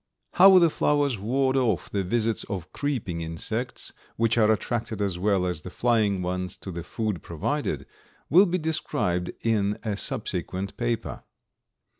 [0.33, 5.45] How the flowers ward off the visits of creeping insects, which are attracted as well
[5.45, 7.85] as the flying ones to the food provided,
[8.27, 11.21] will be described in a subsequent paper.